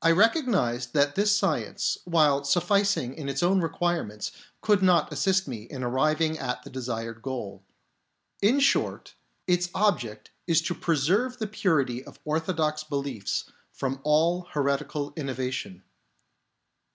I 0.00 0.12
recognised 0.12 0.94
that 0.94 1.14
this 1.14 1.36
science, 1.36 1.98
while 2.06 2.42
sufficing 2.42 3.12
its 3.28 3.42
own 3.42 3.60
require 3.60 4.02
ments, 4.02 4.32
could 4.62 4.80
not 4.82 5.12
assist 5.12 5.46
me 5.46 5.64
in 5.64 5.82
arriving 5.84 6.38
at 6.38 6.62
the 6.62 6.70
desired 6.70 7.20
goal. 7.20 7.62
In 8.40 8.60
short, 8.60 9.12
its 9.46 9.68
object 9.74 10.30
is 10.46 10.62
to 10.62 10.74
preserve 10.74 11.36
the 11.38 11.46
purity 11.46 12.02
of 12.02 12.18
orthodox 12.24 12.82
beliefs 12.82 13.44
from 13.74 14.00
all 14.04 14.44
heretical 14.54 15.12
innovation. 15.16 15.82